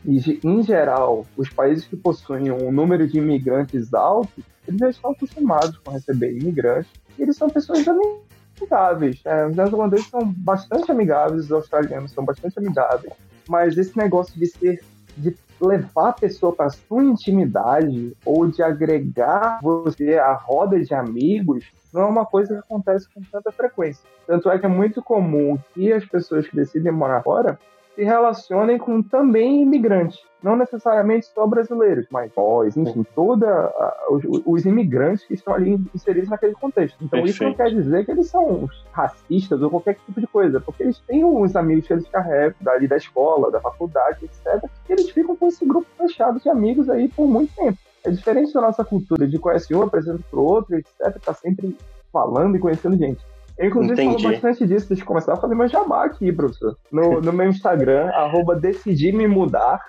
[0.05, 5.11] e, em geral, os países que possuem um número de imigrantes alto, eles já estão
[5.11, 9.21] acostumados com receber imigrantes e eles são pessoas amigáveis.
[9.25, 13.13] É, os neozelandeses são bastante amigáveis, os australianos são bastante amigáveis,
[13.47, 14.83] mas esse negócio de ser
[15.17, 21.65] de levar a pessoa para sua intimidade ou de agregar você à roda de amigos
[21.93, 24.03] não é uma coisa que acontece com tanta frequência.
[24.25, 27.59] Tanto é que é muito comum que as pessoas que decidem morar fora
[27.95, 30.19] se relacionem com também imigrantes.
[30.41, 33.73] Não necessariamente só brasileiros, mas nós, enfim, toda
[34.09, 36.97] os, os, imigrantes que estão ali inseridos naquele contexto.
[36.97, 37.33] Então Perfeito.
[37.33, 40.99] isso não quer dizer que eles são racistas ou qualquer tipo de coisa, porque eles
[41.07, 44.69] têm uns amigos que eles carregam dali da escola, da faculdade, etc.
[44.89, 47.77] E eles ficam com esse grupo fechado de amigos aí por muito tempo.
[48.03, 51.17] É diferente da nossa cultura de conhecer um, apresenta pro outro, etc.
[51.23, 51.77] Tá sempre
[52.11, 53.23] falando e conhecendo gente.
[53.57, 54.23] Eu, inclusive, Entendi.
[54.23, 56.77] falo bastante disso, deixa eu começar a fazer meu jabá aqui, professor.
[56.91, 59.79] No, no meu Instagram, arroba Decidi Me Mudar.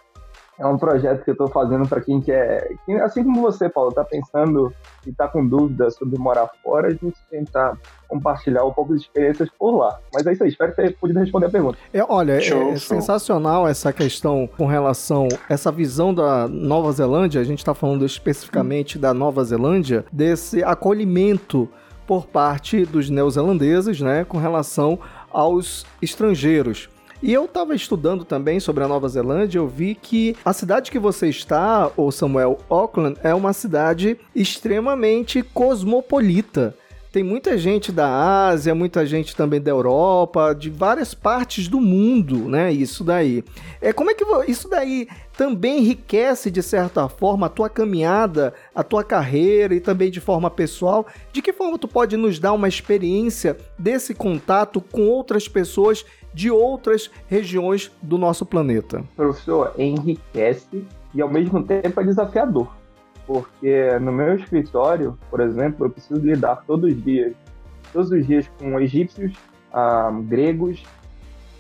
[0.57, 3.91] É um projeto que eu estou fazendo para quem quer, quem, assim como você, Paulo,
[3.91, 4.73] está pensando
[5.05, 9.49] e está com dúvidas sobre morar fora, a gente tentar compartilhar um pouco de experiências
[9.59, 9.99] por lá.
[10.15, 11.77] Mas é isso aí, espero ter podido responder a pergunta.
[11.93, 12.97] É, olha, show, é, show.
[12.97, 18.97] sensacional essa questão com relação essa visão da Nova Zelândia, a gente está falando especificamente
[18.97, 19.01] hum.
[19.01, 21.69] da Nova Zelândia, desse acolhimento
[22.07, 24.99] por parte dos neozelandeses, né, com relação
[25.31, 26.89] aos estrangeiros.
[27.23, 30.99] E eu estava estudando também sobre a Nova Zelândia, eu vi que a cidade que
[30.99, 36.77] você está, o Samuel Auckland, é uma cidade extremamente cosmopolita.
[37.15, 42.49] Tem muita gente da Ásia, muita gente também da Europa, de várias partes do mundo,
[42.49, 42.73] né?
[42.73, 43.45] Isso daí.
[43.81, 45.07] É como é que isso daí
[45.39, 50.51] também enriquece de certa forma a tua caminhada, a tua carreira e também de forma
[50.51, 51.07] pessoal.
[51.33, 56.51] De que forma tu pode nos dar uma experiência desse contato com outras pessoas de
[56.51, 59.05] outras regiões do nosso planeta?
[59.15, 62.69] Professor, enriquece e ao mesmo tempo é desafiador
[63.27, 67.35] porque no meu escritório, por exemplo, eu preciso lidar todos os dias,
[67.93, 69.33] todos os dias com egípcios,
[69.73, 70.83] ah, gregos,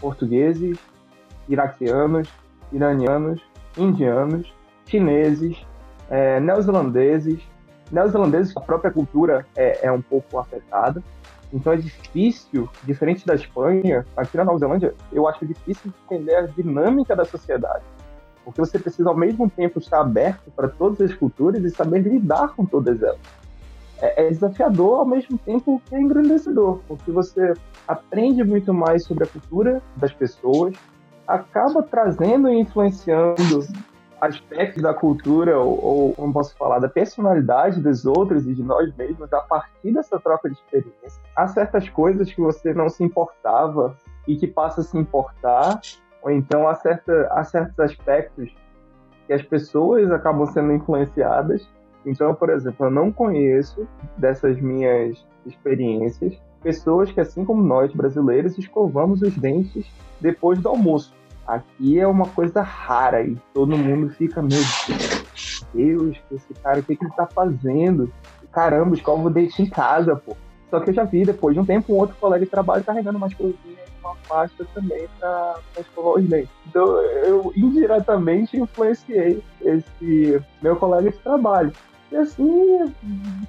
[0.00, 0.78] portugueses,
[1.48, 2.28] iraquianos,
[2.72, 3.40] iranianos,
[3.76, 4.52] indianos,
[4.86, 5.64] chineses,
[6.10, 7.40] é, neozelandeses.
[7.90, 11.02] Neozelandeses, a própria cultura é, é um pouco afetada,
[11.52, 16.42] então é difícil, diferente da Espanha, aqui na Nova Zelândia, eu acho difícil entender a
[16.42, 17.84] dinâmica da sociedade
[18.44, 22.54] porque você precisa ao mesmo tempo estar aberto para todas as culturas e saber lidar
[22.54, 23.20] com todas elas.
[24.00, 27.54] É, é desafiador ao mesmo tempo que é engrandecedor, porque você
[27.88, 30.74] aprende muito mais sobre a cultura das pessoas,
[31.26, 33.66] acaba trazendo e influenciando
[34.20, 38.94] aspectos da cultura ou, ou como posso falar, da personalidade dos outros e de nós
[38.96, 41.20] mesmos a partir dessa troca de experiência.
[41.36, 45.80] Há certas coisas que você não se importava e que passa a se importar
[46.24, 48.50] ou então há, certa, há certos aspectos
[49.26, 51.68] que as pessoas acabam sendo influenciadas.
[52.04, 58.56] Então, por exemplo, eu não conheço dessas minhas experiências pessoas que, assim como nós, brasileiros,
[58.56, 59.86] escovamos os dentes
[60.18, 61.12] depois do almoço.
[61.46, 64.62] Aqui é uma coisa rara e todo mundo fica, meu
[65.74, 68.10] Deus, esse cara, o que, que ele tá fazendo?
[68.50, 70.34] Caramba, escova o dente em casa, pô.
[70.74, 73.16] Só que eu já vi, depois de um tempo, um outro colega de trabalho carregando
[73.16, 76.50] umas coisinhas uma pasta também para escovar os dentes.
[76.68, 81.72] Então, eu indiretamente influenciei esse meu colega de trabalho.
[82.12, 82.92] E assim,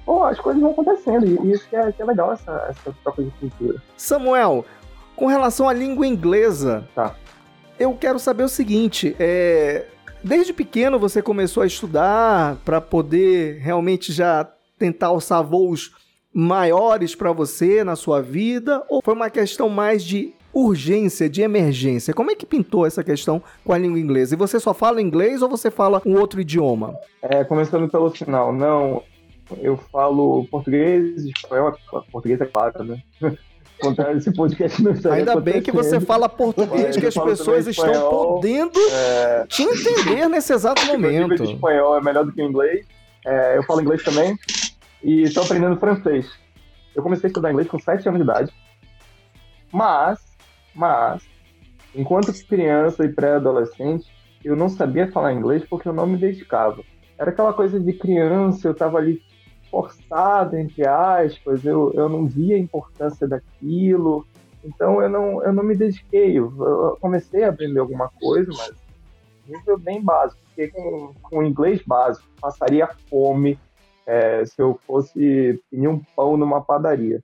[0.04, 1.26] pô, as coisas vão acontecendo.
[1.26, 3.82] E isso que é, que é legal, essa, essa troca de cultura.
[3.96, 4.64] Samuel,
[5.14, 7.14] com relação à língua inglesa, tá.
[7.78, 9.86] eu quero saber o seguinte: é,
[10.24, 15.92] desde pequeno você começou a estudar para poder realmente já tentar alçar voos
[16.36, 18.82] maiores para você na sua vida?
[18.90, 22.12] Ou foi uma questão mais de urgência, de emergência?
[22.12, 24.34] Como é que pintou essa questão com a língua inglesa?
[24.34, 26.94] E você só fala inglês ou você fala um outro idioma?
[27.22, 29.02] É, começando pelo final, não.
[29.62, 31.72] Eu falo português, espanhol,
[32.12, 33.02] português é claro, né?
[33.78, 38.08] contrário esse podcast não está Ainda bem que você fala português, que as pessoas estão
[38.08, 39.46] podendo é...
[39.46, 41.42] te entender nesse exato momento.
[41.42, 42.86] O espanhol é melhor do que o inglês.
[43.26, 44.36] É, eu falo inglês também
[45.02, 46.30] e estou aprendendo francês.
[46.94, 48.52] Eu comecei a estudar inglês com 7 anos de idade,
[49.72, 50.18] mas,
[50.74, 51.22] mas,
[51.94, 54.10] enquanto criança e pré-adolescente,
[54.44, 56.82] eu não sabia falar inglês porque eu não me dedicava.
[57.18, 59.22] Era aquela coisa de criança, eu estava ali
[59.70, 64.26] forçado, entre aspas, eu, eu não via a importância daquilo,
[64.64, 66.38] então eu não, eu não me dediquei.
[66.38, 68.72] Eu, comecei a aprender alguma coisa, mas
[69.46, 73.58] nível bem básico, porque com, com inglês básico passaria fome,
[74.06, 77.22] é, se eu fosse pedir um pão numa padaria.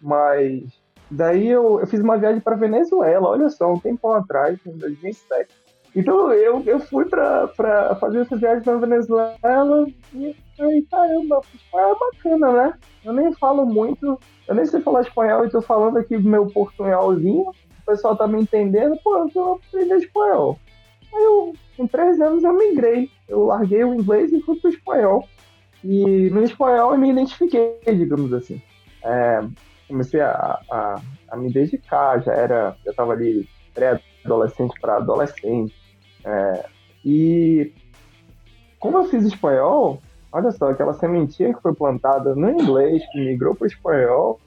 [0.00, 0.64] Mas
[1.10, 5.48] daí eu, eu fiz uma viagem para Venezuela, olha só, um tempo atrás, em 2007.
[5.94, 7.48] Então eu, eu fui para
[8.00, 12.74] fazer essa viagem para Venezuela e falei, caramba, espanhol é bacana, né?
[13.04, 17.50] Eu nem falo muito, eu nem sei falar espanhol e tô falando aqui meu portunholzinho,
[17.82, 20.58] o pessoal tá me entendendo, pô, eu vou aprender espanhol.
[21.14, 23.10] Aí eu, com três anos, eu migrei.
[23.28, 25.28] Eu larguei o inglês e fui pro espanhol.
[25.84, 28.62] E no espanhol eu me identifiquei, digamos assim.
[29.04, 29.44] É,
[29.88, 35.74] comecei a, a, a, me dedicar, já era, já estava ali pré-adolescente para adolescente.
[36.24, 36.66] É,
[37.04, 37.72] e
[38.78, 40.00] como eu fiz espanhol,
[40.32, 44.40] olha só, aquela sementinha que foi plantada no inglês, que migrou para o espanhol,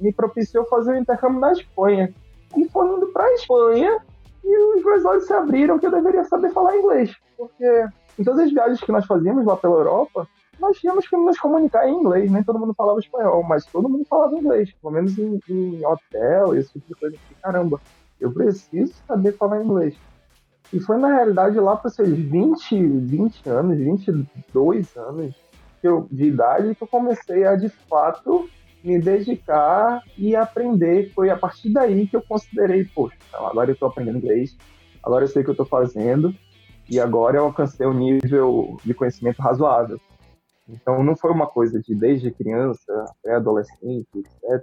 [0.00, 2.12] me propiciou fazer o intercâmbio na Espanha.
[2.56, 3.98] E foi indo para a Espanha
[4.44, 7.14] e os meus olhos se abriram que eu deveria saber falar inglês.
[7.36, 7.86] Porque
[8.18, 11.88] em todas as viagens que nós fazíamos lá pela Europa, nós tínhamos que nos comunicar
[11.88, 15.40] em inglês, nem todo mundo falava espanhol, mas todo mundo falava inglês, pelo menos em,
[15.48, 17.16] em hotel, esse tipo de coisa.
[17.42, 17.80] Caramba,
[18.20, 19.96] eu preciso saber falar inglês.
[20.72, 25.34] E foi na realidade lá para seus 20, 20 anos, 22 anos
[25.80, 28.48] que eu, de idade que eu comecei a de fato
[28.82, 31.12] me dedicar e aprender.
[31.12, 34.56] Foi a partir daí que eu considerei, poxa, agora eu estou aprendendo inglês,
[35.02, 36.34] agora eu sei o que eu estou fazendo
[36.88, 40.00] e agora eu alcancei um nível de conhecimento razoável.
[40.72, 44.62] Então não foi uma coisa de desde criança até adolescente, etc.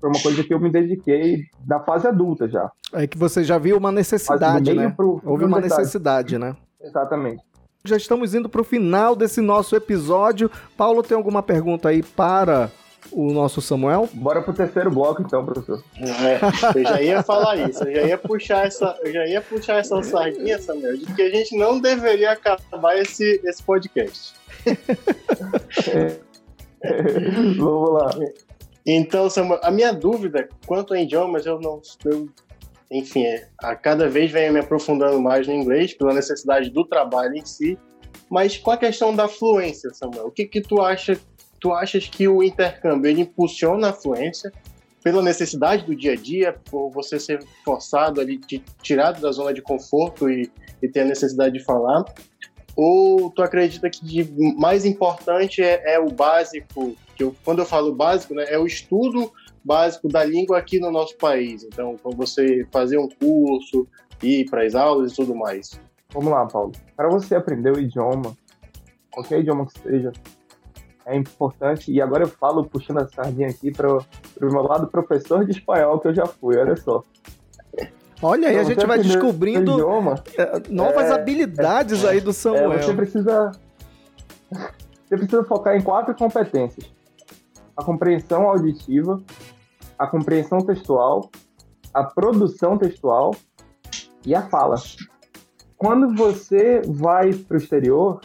[0.00, 2.70] Foi uma coisa que eu me dediquei na fase adulta já.
[2.92, 4.92] É que você já viu uma necessidade, né?
[4.96, 6.56] Pro, Houve uma necessidade, né?
[6.80, 7.42] Exatamente.
[7.84, 10.50] Já estamos indo para o final desse nosso episódio.
[10.76, 12.70] Paulo, tem alguma pergunta aí para
[13.12, 14.08] o nosso Samuel?
[14.12, 15.82] Bora pro terceiro bloco então, professor.
[15.98, 19.76] É, eu já ia falar isso, eu já ia puxar essa, eu já ia puxar
[19.76, 24.34] essa sardinha, Samuel, de que a gente não deveria acabar esse, esse podcast.
[27.56, 28.10] Vamos lá.
[28.86, 31.80] Então, Samuel, a minha dúvida quanto a idiomas, eu não.
[32.04, 32.28] Eu,
[32.90, 37.34] enfim, é, a cada vez venho me aprofundando mais no inglês, pela necessidade do trabalho
[37.36, 37.78] em si.
[38.30, 41.18] Mas com a questão da fluência, Samuel, o que, que tu acha?
[41.60, 44.52] Tu achas que o intercâmbio ele impulsiona a fluência
[45.02, 48.38] pela necessidade do dia a dia, por você ser forçado ali,
[48.82, 50.50] tirado da zona de conforto e,
[50.82, 52.04] e ter a necessidade de falar?
[52.80, 57.92] Ou tu acredita que mais importante é, é o básico, que eu, quando eu falo
[57.92, 59.32] básico, né, é o estudo
[59.64, 61.64] básico da língua aqui no nosso país.
[61.64, 63.84] Então, você fazer um curso,
[64.22, 65.72] ir para as aulas e tudo mais.
[66.14, 66.70] Vamos lá, Paulo.
[66.96, 68.36] Para você aprender o idioma,
[69.10, 70.12] qualquer idioma que seja,
[71.04, 71.90] é importante.
[71.90, 74.04] E agora eu falo puxando a sardinha aqui para o
[74.40, 77.02] meu lado professor de espanhol que eu já fui, olha só.
[78.22, 79.80] Olha aí, a gente vai descobrindo
[80.36, 82.72] é, novas é, habilidades é, aí do Samuel.
[82.72, 83.52] É, você precisa.
[84.50, 86.92] Você precisa focar em quatro competências:
[87.76, 89.22] a compreensão auditiva,
[89.98, 91.30] a compreensão textual,
[91.94, 93.34] a produção textual
[94.26, 94.76] e a fala.
[95.76, 98.20] Quando você vai para o exterior,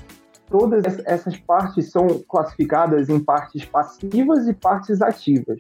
[0.50, 5.60] todas essas partes são classificadas em partes passivas e partes ativas.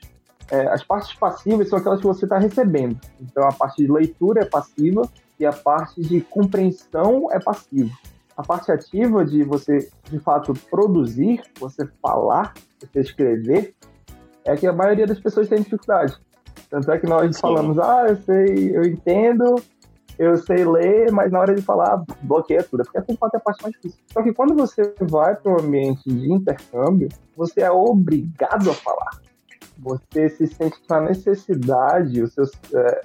[0.51, 2.99] É, as partes passivas são aquelas que você está recebendo.
[3.19, 7.91] Então, a parte de leitura é passiva e a parte de compreensão é passiva.
[8.35, 13.75] A parte ativa de você, de fato, produzir, você falar, você escrever,
[14.43, 16.17] é que a maioria das pessoas tem dificuldade.
[16.69, 17.41] Tanto é que nós Sim.
[17.41, 19.55] falamos, ah, eu sei, eu entendo,
[20.17, 22.83] eu sei ler, mas na hora de falar, bloqueia tudo.
[22.83, 23.99] Porque essa parte é a parte mais difícil.
[24.11, 29.22] Só que quando você vai para um ambiente de intercâmbio, você é obrigado a falar.
[29.83, 33.01] Você se sente na necessidade, o seu, é,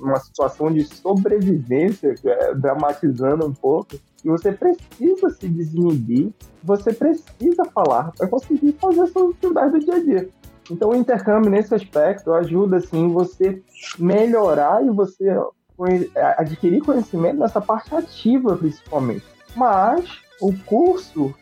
[0.00, 6.30] uma situação de sobrevivência, é, dramatizando um pouco, e você precisa se desinibir,
[6.62, 10.28] você precisa falar para conseguir fazer suas atividades do dia a dia.
[10.70, 13.62] Então o intercâmbio nesse aspecto ajuda assim você
[13.98, 15.34] melhorar e você
[16.36, 19.24] adquirir conhecimento nessa parte ativa principalmente.
[19.56, 20.04] Mas
[20.40, 21.34] o curso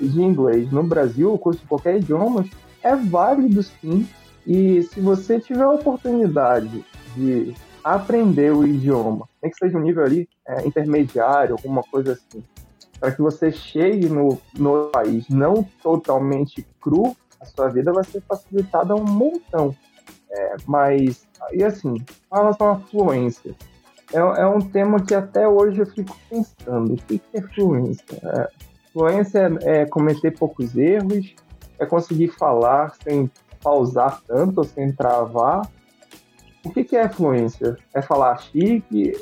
[0.00, 2.44] de inglês no Brasil, o curso de qualquer idioma,
[2.84, 4.06] é válido sim.
[4.46, 6.84] E se você tiver a oportunidade
[7.16, 12.44] de aprender o idioma, nem que seja um nível ali é, intermediário, alguma coisa assim,
[13.00, 18.22] para que você chegue no, no país não totalmente cru, a sua vida vai ser
[18.22, 19.74] facilitada um montão.
[20.30, 21.96] É, mas, e assim,
[22.28, 23.54] com relação à fluência,
[24.12, 28.18] é, é, um tema que até hoje eu fico pensando: o que é fluência?
[28.22, 28.48] É,
[28.92, 31.34] fluência é, é cometer poucos erros,
[31.78, 33.30] é conseguir falar sem
[33.62, 35.68] pausar tanto, sem travar.
[36.64, 37.76] O que, que é fluência?
[37.94, 39.12] É falar chique?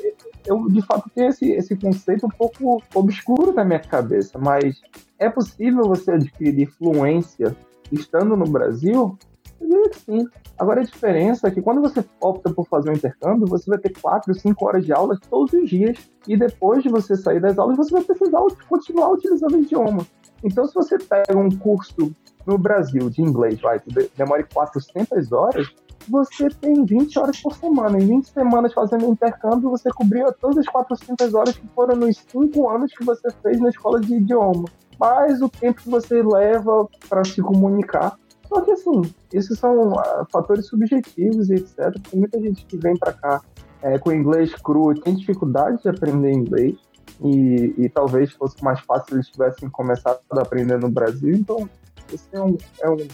[0.45, 4.81] Eu, de fato, tenho esse, esse conceito um pouco obscuro na minha cabeça, mas
[5.17, 7.55] é possível você adquirir fluência
[7.91, 9.17] estando no Brasil?
[9.59, 10.27] Eu diria que sim.
[10.57, 13.93] Agora a diferença é que quando você opta por fazer um intercâmbio, você vai ter
[13.99, 15.97] 4, 5 horas de aulas todos os dias.
[16.27, 20.05] E depois de você sair das aulas, você vai precisar continuar utilizando o idioma.
[20.43, 22.13] Então, se você pega um curso
[22.45, 25.67] no Brasil de inglês, vai, que demore 400 horas,
[26.07, 27.97] você tem 20 horas por semana.
[27.97, 32.69] Em 20 semanas fazendo intercâmbio, você cobriu todas as 400 horas que foram nos 5
[32.69, 34.65] anos que você fez na escola de idioma.
[34.99, 38.17] Mais o tempo que você leva para se comunicar.
[38.47, 41.93] Só que assim, esses são uh, fatores subjetivos e etc.
[42.09, 43.41] Tem muita gente que vem para cá
[43.83, 46.75] é, com inglês cru tem dificuldade de aprender inglês.
[47.21, 51.33] E, e, talvez fosse mais fácil se eles tivessem começado a aprender no Brasil.
[51.33, 51.69] Então,
[52.13, 53.07] esse é um, é um,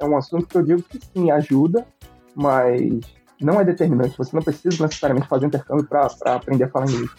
[0.00, 1.86] é um assunto que eu digo que sim, ajuda,
[2.34, 3.00] mas
[3.40, 4.16] não é determinante.
[4.16, 7.10] Você não precisa necessariamente fazer intercâmbio para aprender a falar inglês.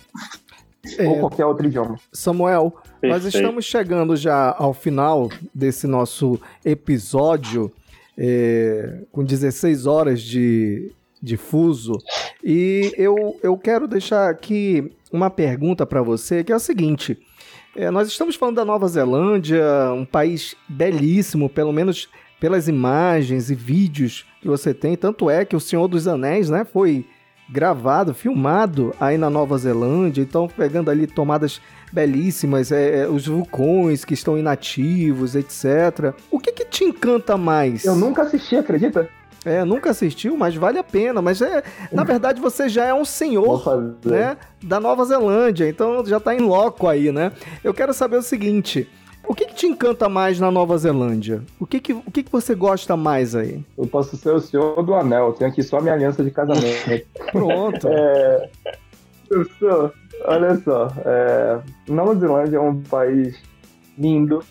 [0.98, 1.96] É, ou qualquer outro idioma.
[2.14, 2.72] Samuel,
[3.02, 3.12] Perfeito.
[3.12, 7.72] nós estamos chegando já ao final desse nosso episódio,
[8.16, 11.94] é, com 16 horas de, de fuso,
[12.44, 17.18] e eu, eu quero deixar aqui uma pergunta para você, que é o seguinte.
[17.76, 19.62] É, nós estamos falando da Nova Zelândia,
[19.94, 22.08] um país belíssimo, pelo menos
[22.40, 24.96] pelas imagens e vídeos que você tem.
[24.96, 27.06] Tanto é que o Senhor dos Anéis, né, foi
[27.50, 31.62] gravado, filmado aí na Nova Zelândia, então pegando ali tomadas
[31.92, 36.14] belíssimas, é, é, os vulcões que estão inativos, etc.
[36.32, 37.84] O que que te encanta mais?
[37.86, 39.10] Eu nunca assisti, acredita?
[39.46, 41.22] É, nunca assistiu, mas vale a pena.
[41.22, 43.64] Mas é, na verdade você já é um senhor,
[44.04, 47.32] né, da Nova Zelândia, então já tá em loco aí, né?
[47.64, 48.90] Eu quero saber o seguinte,
[49.28, 51.44] o que, que, te encanta mais na Nova Zelândia?
[51.60, 53.64] O que, que, o que, que você gosta mais aí?
[53.78, 57.08] Eu posso ser o senhor do anel, eu tenho aqui só minha aliança de casamento.
[57.32, 57.88] Pronto.
[57.88, 58.50] É,
[59.30, 59.92] eu sou,
[60.26, 63.36] olha só, é, Nova Zelândia é um país
[63.98, 64.44] lindo,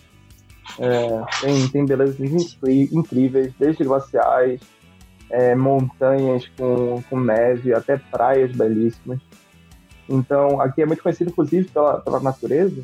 [0.78, 2.18] é, tem, tem belezas
[2.92, 4.61] incríveis, desde glaciais,
[5.35, 9.20] é, montanhas com, com neve, até praias belíssimas.
[10.09, 12.82] Então, aqui é muito conhecido, inclusive, pela, pela natureza,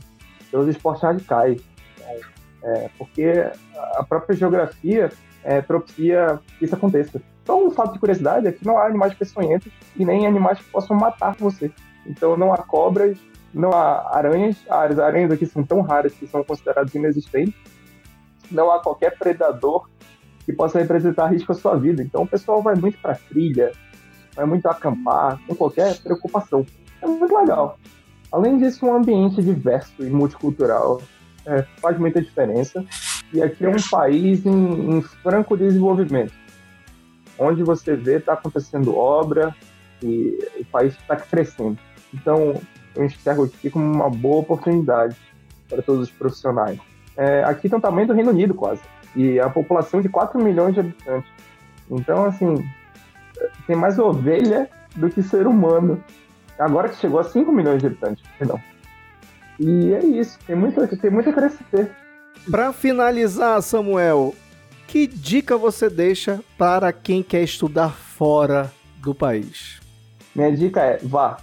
[0.51, 1.63] pelos esportes radicais
[2.63, 3.51] é, porque
[3.95, 5.11] a própria geografia
[5.43, 7.21] é, propicia que isso aconteça.
[7.43, 10.71] Então, um fato de curiosidade é que não há animais peçonhentos e nem animais que
[10.71, 11.71] possam matar você.
[12.07, 13.19] Então, não há cobras,
[13.53, 14.57] não há aranhas.
[14.69, 17.55] As aranhas aqui são tão raras que são consideradas inexistentes.
[18.51, 19.89] Não há qualquer predador
[20.51, 22.03] que possa representar risco à sua vida.
[22.03, 23.73] Então, o pessoal vai muito para trilha,
[24.35, 26.67] vai muito acampar, sem qualquer preocupação.
[27.01, 27.79] É muito legal.
[28.33, 31.01] Além disso, um ambiente diverso e multicultural
[31.47, 32.85] é, faz muita diferença.
[33.33, 36.33] E aqui é um país em, em franco desenvolvimento,
[37.39, 39.55] onde você vê está acontecendo obra
[40.03, 41.79] e o país está crescendo.
[42.13, 42.61] Então,
[42.95, 45.17] eu enxergo aqui como uma boa oportunidade
[45.69, 46.79] para todos os profissionais.
[47.17, 48.81] É, aqui tem o tamanho do Reino Unido, quase,
[49.15, 51.31] e a população de 4 milhões de habitantes.
[51.91, 52.65] Então, assim,
[53.67, 56.03] tem mais ovelha do que ser humano.
[56.59, 58.61] Agora que chegou a 5 milhões de habitantes, perdão.
[59.59, 61.91] E é isso, tem muito, tem muito a crescer.
[62.51, 64.35] Para finalizar, Samuel,
[64.87, 69.81] que dica você deixa para quem quer estudar fora do país?
[70.35, 71.39] Minha dica é vá.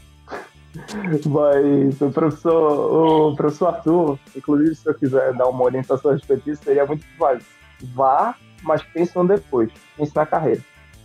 [1.25, 6.43] Mas o professor, o professor Arthur, inclusive se eu quiser dar uma orientação a respeito
[6.43, 7.45] disso, seria muito válido.
[7.93, 10.61] Vá, mas pense no depois, pense na carreira.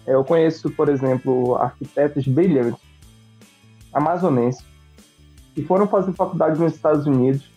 [0.07, 2.81] Eu conheço, por exemplo, arquitetos brilhantes,
[3.93, 4.65] amazonenses,
[5.55, 7.49] que foram fazer faculdade nos Estados Unidos,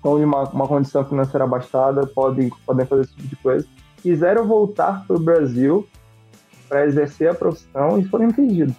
[0.00, 3.66] com uma, uma condição financeira abastada, podem, podem fazer esse tipo de coisa,
[4.02, 5.86] quiseram voltar para o Brasil
[6.68, 8.74] para exercer a profissão e foram impedidos.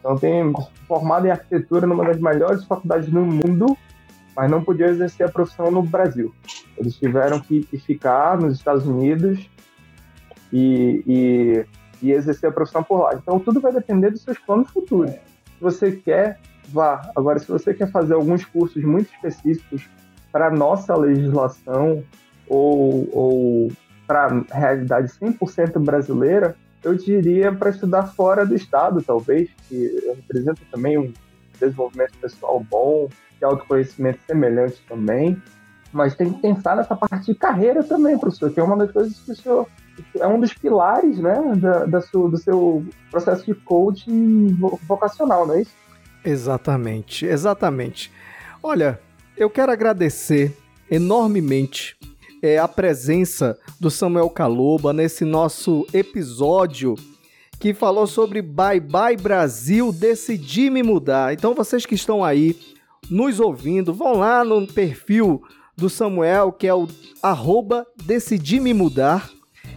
[0.00, 0.52] Então, tem
[0.86, 3.76] formado em arquitetura numa das melhores faculdades do mundo,
[4.36, 6.32] mas não podiam exercer a profissão no Brasil.
[6.76, 9.48] Eles tiveram que, que ficar nos Estados Unidos
[10.52, 11.66] e, e,
[12.02, 13.14] e, exercer a profissão por lá.
[13.14, 15.12] Então, tudo vai depender dos seus planos futuros.
[15.12, 17.10] Se você quer, vá.
[17.16, 19.88] Agora, se você quer fazer alguns cursos muito específicos
[20.30, 22.04] para a nossa legislação
[22.46, 23.72] ou, ou
[24.06, 30.60] para a realidade 100% brasileira, eu diria para estudar fora do estado, talvez, que representa
[30.70, 31.12] também um
[31.58, 35.40] desenvolvimento pessoal bom, de autoconhecimento semelhante também.
[35.92, 39.18] Mas tem que pensar nessa parte de carreira também, professor, que é uma das coisas
[39.20, 39.66] que o senhor
[40.18, 44.54] é um dos pilares né, da, da sua, do seu processo de coaching
[44.86, 45.72] vocacional, não é isso?
[46.24, 48.12] Exatamente, exatamente.
[48.62, 49.00] Olha,
[49.36, 50.56] eu quero agradecer
[50.90, 51.96] enormemente
[52.42, 56.94] é, a presença do Samuel Caloba nesse nosso episódio
[57.58, 61.32] que falou sobre Bye Bye Brasil, decidi me mudar.
[61.32, 62.56] Então vocês que estão aí
[63.10, 65.42] nos ouvindo, vão lá no perfil
[65.76, 66.88] do Samuel, que é o
[67.22, 69.30] arroba decidi me mudar,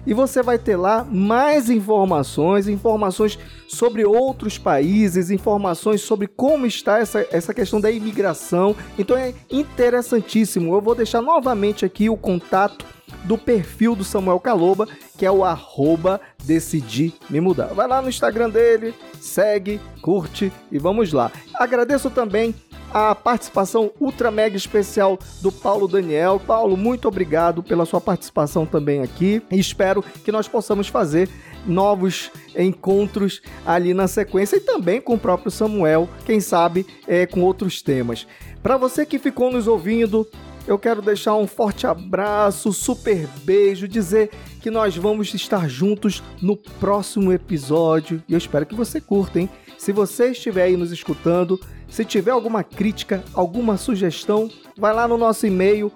[0.06, 3.38] e você vai ter lá mais informações, informações
[3.68, 8.76] sobre outros países, informações sobre como está essa, essa questão da imigração.
[8.98, 10.74] Então é interessantíssimo.
[10.74, 12.86] Eu vou deixar novamente aqui o contato
[13.24, 14.88] do perfil do Samuel Caloba,
[15.18, 17.68] que é o arroba decidi me mudar.
[17.68, 21.32] Vai lá no Instagram dele, segue, curte e vamos lá.
[21.54, 22.56] Agradeço também
[22.94, 26.40] a participação ultra mega especial do Paulo Daniel.
[26.40, 29.42] Paulo, muito obrigado pela sua participação também aqui.
[29.52, 31.30] Espero que nós possamos fazer
[31.66, 37.42] novos encontros ali na sequência e também com o próprio Samuel, quem sabe é, com
[37.42, 38.26] outros temas.
[38.64, 40.28] Para você que ficou nos ouvindo,
[40.68, 44.30] eu quero deixar um forte abraço, super beijo, dizer
[44.62, 49.50] que nós vamos estar juntos no próximo episódio e eu espero que você curta, hein?
[49.78, 51.60] Se você estiver aí nos escutando,
[51.90, 55.92] se tiver alguma crítica, alguma sugestão, vai lá no nosso e-mail